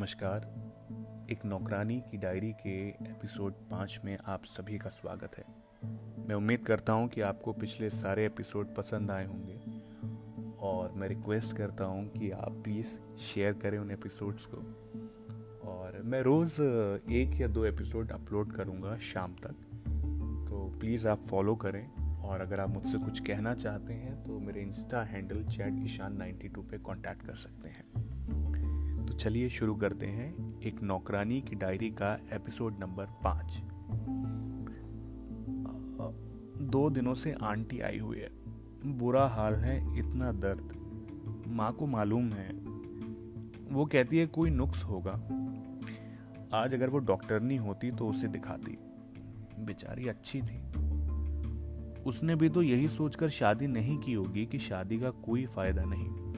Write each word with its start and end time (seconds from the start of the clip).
नमस्कार। 0.00 1.26
एक 1.30 1.44
नौकरानी 1.44 2.00
की 2.00 2.16
डायरी 2.16 2.52
के 2.52 2.88
एपिसोड 2.88 3.52
पाँच 3.52 4.00
में 4.04 4.18
आप 4.26 4.44
सभी 4.44 4.78
का 4.78 4.90
स्वागत 4.90 5.30
है। 5.38 5.44
मैं 6.28 6.34
उम्मीद 6.34 6.60
करता 6.60 6.92
हूँ 6.92 7.08
कि 7.08 7.20
आपको 7.20 7.52
पिछले 7.52 7.90
सारे 7.90 8.26
एपिसोड 8.26 8.74
पसंद 8.74 9.10
आए 9.10 9.26
होंगे 9.26 9.58
और 10.58 10.92
मैं 10.92 11.08
रिक्वेस्ट 11.08 11.56
करता 11.56 11.84
हूँ 11.84 12.08
कि 12.08 12.30
आप 12.30 12.52
प्लीज़ 12.52 12.98
शेयर 13.18 13.52
करें 13.52 13.78
उन 13.78 13.90
एपिसोड्स 13.90 14.48
को। 14.54 14.56
और 15.68 16.02
मैं 16.02 16.22
रोज़ 16.22 16.62
एक 17.12 17.40
या 17.40 17.48
दो 17.48 17.64
एपिसोड 17.64 18.10
अपलोड 18.10 18.52
करूँगा 18.52 18.96
शाम 18.96 19.34
तक 19.34 19.54
तो 20.50 20.78
प्लीज़ 20.80 21.08
आप 21.08 21.22
फॉलो 21.22 21.56
करें। 21.56 21.86
और 22.20 22.40
अगर 22.40 22.60
आप 22.60 22.70
मुझसे 22.70 22.98
कुछ 22.98 23.20
कहना 23.20 23.54
चाहते 23.54 23.92
हैं 23.92 24.24
तो 24.24 24.38
मेरे 24.38 24.60
इंस्टा 24.60 25.02
हैंडल 25.02 25.44
चैट 25.44 25.84
ईशान 25.84 26.16
92 26.18 26.70
पे 26.70 26.78
कांटेक्ट 26.78 27.26
कर 27.26 27.34
सकते 27.34 27.68
हैं। 27.68 28.09
चलिए 29.20 29.48
शुरू 29.48 29.74
करते 29.74 30.06
हैं 30.06 30.60
एक 30.60 30.82
नौकरानी 30.82 31.40
की 31.40 31.56
डायरी 31.56 31.90
का 31.90 32.20
एपिसोड 32.32 32.76
नंबर 32.80 33.04
पाँच। 33.04 33.62
दो 36.62 36.90
दिनों 36.90 37.14
से 37.14 37.32
आंटी 37.32 37.80
आई 37.80 37.98
हुई 37.98 38.18
है। 38.18 38.30
बुरा 38.98 39.28
हाल 39.28 39.54
है, 39.54 39.98
इतना 39.98 40.32
दर्द। 40.32 40.72
माँ 41.48 41.72
को 41.72 41.86
मालूम 41.86 42.32
है। 42.32 42.52
वो 43.74 43.86
कहती 43.86 44.18
है, 44.18 44.26
कोई 44.26 44.50
नुक्स 44.50 44.84
होगा। 44.84 45.12
आज 46.54 46.74
अगर 46.74 46.88
वो 46.88 46.98
डॉक्टर 46.98 47.40
नहीं 47.40 47.58
होती 47.58 47.90
तो 47.90 48.08
उसे 48.08 48.28
दिखाती। 48.28 48.78
बेचारी 49.58 50.08
अच्छी 50.08 50.42
थी। 50.42 50.58
उसने 52.02 52.36
भी 52.36 52.48
तो 52.48 52.62
यही 52.62 52.88
सोचकर 52.88 53.28
शादी 53.28 53.66
नहीं 53.66 53.98
की 53.98 54.12
होगी 54.12 54.46
कि 54.46 54.58
शादी 54.58 54.98
का 55.00 55.10
कोई 55.10 55.46
फ़ायदा 55.46 55.84
नहीं। 55.84 56.29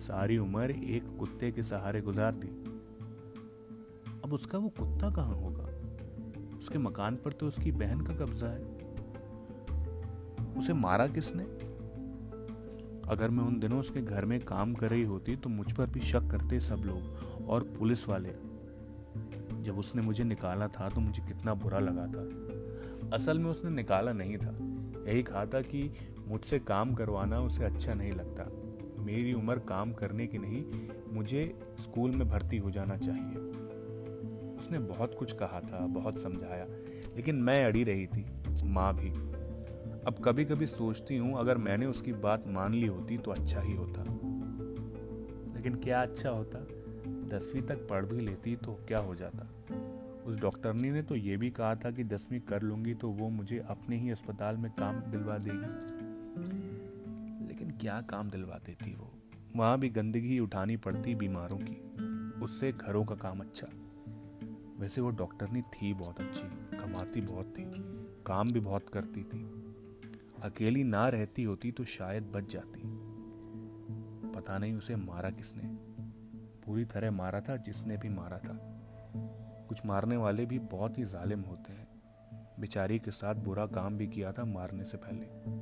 सारी 0.00 0.38
उम्र 0.38 0.70
एक 0.70 1.16
कुत्ते 1.18 1.50
के 1.50 1.62
सहारे 1.62 2.00
गुजार 2.00 2.32
दी 2.32 2.48
अब 4.24 4.32
उसका 4.32 4.58
वो 4.58 4.68
कुत्ता 4.68 5.10
कहाँ 5.10 5.34
होगा? 5.34 5.68
उसके 6.56 6.78
मकान 6.78 7.16
पर 7.16 7.32
तो 7.32 7.46
उसकी 7.46 7.72
बहन 7.72 8.00
का 8.00 8.14
कब्जा 8.14 8.46
है। 8.46 8.80
उसे 10.58 10.72
मारा 10.72 11.06
किसने? 11.06 11.42
अगर 13.10 13.30
मैं 13.30 13.44
उन 13.44 13.58
दिनों 13.58 13.80
उसके 13.80 14.02
घर 14.02 14.24
में 14.24 14.40
काम 14.40 14.74
कर 14.74 14.90
रही 14.90 15.02
होती 15.02 15.36
तो 15.36 15.48
मुझ 15.48 15.72
पर 15.72 15.86
भी 15.86 16.00
शक 16.00 16.28
करते 16.30 16.60
सब 16.60 16.76
लोग 16.76 17.46
और 17.48 17.62
पुलिस 17.62 18.08
वाले। 18.08 18.34
जब 19.62 19.78
उसने 19.78 20.02
मुझे 20.02 20.24
निकाला 20.24 20.68
था 20.68 20.88
तो 20.88 21.00
मुझे 21.00 21.22
कितना 21.22 21.54
बुरा 21.54 21.78
लगा 21.78 22.06
था। 22.06 23.16
असल 23.16 23.38
में 23.38 23.50
उसने 23.50 23.70
निकाला 23.70 24.12
नहीं 24.12 24.36
था। 24.36 24.56
यही 25.10 25.22
कहा 25.22 25.46
था 25.46 25.60
कि 25.62 25.92
मुझसे 26.28 26.58
काम 26.58 26.94
करवाना 26.94 27.40
उसे 27.40 27.64
अच्छा 27.64 27.94
नहीं 27.94 28.12
लगता। 28.12 28.69
मेरी 29.00 29.32
उम्र 29.32 29.58
काम 29.58 29.92
करने 29.92 30.26
की 30.26 30.38
नहीं, 30.38 30.64
मुझे 31.14 31.58
स्कूल 31.78 32.10
में 32.10 32.28
भर्ती 32.28 32.58
हो 32.58 32.70
जाना 32.70 32.96
चाहिए। 32.96 33.48
उसने 34.58 34.78
बहुत 34.78 35.14
कुछ 35.18 35.32
कहा 35.32 35.60
था, 35.60 35.86
बहुत 35.86 36.18
समझाया, 36.18 36.66
लेकिन 37.16 37.36
मैं 37.36 37.64
अड़ी 37.64 37.84
रही 37.84 38.06
थी, 38.06 38.26
माँ 38.64 38.94
भी। 38.94 39.10
अब 40.06 40.14
कभी 40.24 40.44
कभी 40.44 40.66
सोचती 40.66 41.16
हूँ, 41.16 41.38
अगर 41.38 41.58
मैंने 41.58 41.86
उसकी 41.86 42.12
बात 42.12 42.44
मान 42.48 42.74
ली 42.74 42.86
होती 42.86 43.18
तो 43.18 43.30
अच्छा 43.30 43.60
ही 43.60 43.74
होता। 43.74 44.04
लेकिन 45.56 45.74
क्या 45.74 46.02
अच्छा 46.02 46.30
होता? 46.30 46.58
दसवीं 47.36 47.62
तक 47.62 47.86
पढ़ 47.90 48.04
भी 48.04 48.20
लेती 48.20 48.56
तो 48.56 48.72
क्या 48.88 48.98
हो 48.98 49.14
जाता? 49.14 49.48
उस 50.26 50.40
डॉक्टरनी 50.40 50.90
ने 50.90 51.02
तो 51.02 51.16
ये 51.16 51.36
भी 51.36 51.50
कहा 51.50 51.74
था 51.74 51.90
कि 51.90 52.04
दसवीं 52.04 52.40
कर 52.40 52.62
लूँगी 52.62 52.94
तो 52.94 53.08
वो 53.08 53.28
मुझे 53.28 53.58
अपने 53.58 53.96
ही 53.96 54.10
अस्पताल 54.10 54.56
में 54.56 54.70
काम 54.72 55.00
दिलवा 55.00 55.38
देगी। 55.38 56.09
क्या 57.80 58.00
काम 58.00 58.30
दिलवाती 58.30 58.74
थी 58.74 58.94
वो? 58.94 59.10
वहाँ 59.56 59.78
भी 59.78 59.88
गंदगी 59.88 60.40
उठानी 60.40 60.76
पड़ती 60.76 61.14
बीमारों 61.14 61.58
की। 61.58 61.74
उससे 62.40 62.72
घरों 62.72 63.04
का 63.04 63.14
काम 63.14 63.40
अच्छा। 63.40 63.66
वैसे 64.78 65.00
वो 65.00 65.10
डॉक्टरनी 65.10 65.62
थी 65.62 65.94
बहुत 65.94 66.20
अच्छी, 66.20 66.76
कमाती 66.76 67.20
बहुत 67.20 67.54
थी, 67.58 67.64
काम 68.26 68.52
भी 68.52 68.60
बहुत 68.60 68.88
करती 68.88 69.22
थी। 69.22 69.44
अकेली 70.44 70.84
ना 70.84 71.08
रहती 71.08 71.42
होती 71.42 71.72
तो 71.72 71.84
शायद 71.84 72.22
बच 72.22 72.52
जाती। 72.52 72.82
पता 74.30 74.58
नहीं 74.58 74.74
उसे 74.74 74.96
मारा 74.96 75.30
किसने। 75.30 75.62
पूरी 76.66 76.84
तरह 76.84 77.10
मारा 77.10 77.40
था 77.40 77.56
जिसने 77.56 77.96
भी 77.96 78.08
मारा 78.08 78.38
था। 78.38 78.58
कुछ 79.68 79.86
मारने 79.86 80.16
वाले 80.16 80.46
भी 80.46 80.58
बहुत 80.58 80.98
ही 80.98 81.04
जालिम 81.04 81.40
होते 81.40 81.72
हैं। 81.72 81.88
बेचारी 82.60 82.98
के 82.98 83.10
साथ 83.10 83.34
बुरा 83.34 83.66
काम 83.66 83.96
भी 83.96 84.06
किया 84.06 84.32
था 84.32 84.44
मारने 84.44 84.84
से 84.84 84.96
पहले। 84.96 85.60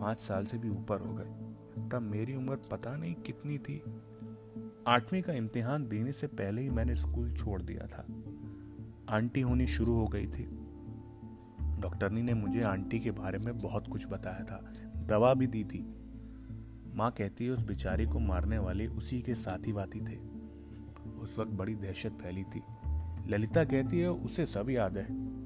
पाँच 0.00 0.20
साल 0.20 0.44
से 0.44 0.58
भी 0.58 0.68
ऊपर 0.70 1.00
हो 1.00 1.14
गए। 1.14 1.48
तब 1.88 2.02
मेरी 2.02 2.34
उम्र 2.34 2.56
पता 2.56 2.96
नहीं 2.96 3.14
कितनी 3.14 3.58
थी। 3.58 3.82
आठवीं 4.86 5.22
का 5.22 5.32
इम्तिहान 5.32 5.88
देने 5.88 6.12
से 6.12 6.26
पहले 6.26 6.62
ही 6.62 6.70
मैंने 6.70 6.94
स्कूल 6.94 7.32
छोड़ 7.32 7.62
दिया 7.62 7.86
था। 7.86 8.06
आंटी 9.16 9.40
होनी 9.40 9.66
शुरू 9.66 9.94
हो 9.94 10.06
गई 10.06 10.26
थी। 10.26 10.44
डॉक्टरनी 11.80 12.22
ने 12.22 12.34
मुझे 12.34 12.60
आंटी 12.60 13.00
के 13.00 13.10
बारे 13.10 13.38
में 13.38 13.58
बहुत 13.58 13.88
कुछ 13.88 14.06
बताया 14.06 14.44
था। 14.44 14.72
दवा 15.06 15.34
भी 15.34 15.46
दी 15.46 15.64
थी। 15.64 15.94
माँ 16.94 17.10
कहती 17.10 17.44
है, 17.46 17.50
उस 17.50 17.64
बेचारी 17.64 18.06
को 18.06 18.18
मारने 18.18 18.58
वाले 18.58 18.86
उसी 18.86 19.22
के 19.22 19.34
साथी 19.34 19.72
वाती 19.72 20.00
थे। 20.00 20.18
उस 21.10 21.38
वक्त 21.38 21.50
बड़ी 21.50 21.74
दहशत 21.74 22.10
फैली 22.10 22.44
थी। 22.44 22.62
ललिता 23.28 23.64
कहती 23.64 24.00
है, 24.00 24.10
उसे 24.10 24.46
सब 24.46 24.70
याद 24.70 24.98
है। 24.98 25.37